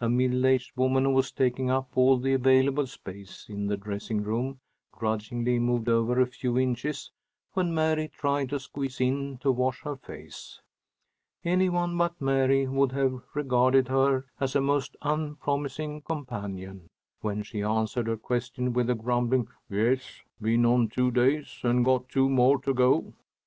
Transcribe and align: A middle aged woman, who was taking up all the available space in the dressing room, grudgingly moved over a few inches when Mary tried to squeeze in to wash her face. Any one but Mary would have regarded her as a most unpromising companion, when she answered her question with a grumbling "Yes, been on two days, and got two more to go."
A 0.00 0.08
middle 0.08 0.46
aged 0.46 0.72
woman, 0.74 1.04
who 1.04 1.10
was 1.10 1.30
taking 1.30 1.70
up 1.70 1.98
all 1.98 2.16
the 2.16 2.32
available 2.32 2.86
space 2.86 3.44
in 3.46 3.66
the 3.66 3.76
dressing 3.76 4.22
room, 4.22 4.58
grudgingly 4.90 5.58
moved 5.58 5.86
over 5.90 6.18
a 6.18 6.26
few 6.26 6.56
inches 6.58 7.10
when 7.52 7.74
Mary 7.74 8.08
tried 8.08 8.48
to 8.48 8.58
squeeze 8.58 9.02
in 9.02 9.36
to 9.42 9.52
wash 9.52 9.82
her 9.82 9.96
face. 9.96 10.62
Any 11.44 11.68
one 11.68 11.94
but 11.98 12.18
Mary 12.22 12.66
would 12.66 12.92
have 12.92 13.20
regarded 13.34 13.88
her 13.88 14.24
as 14.40 14.56
a 14.56 14.62
most 14.62 14.96
unpromising 15.02 16.00
companion, 16.00 16.88
when 17.20 17.42
she 17.42 17.62
answered 17.62 18.06
her 18.06 18.16
question 18.16 18.72
with 18.72 18.88
a 18.88 18.94
grumbling 18.94 19.46
"Yes, 19.68 20.22
been 20.40 20.64
on 20.64 20.88
two 20.88 21.10
days, 21.10 21.60
and 21.62 21.84
got 21.84 22.08
two 22.08 22.30
more 22.30 22.58
to 22.62 22.72
go." 22.72 23.12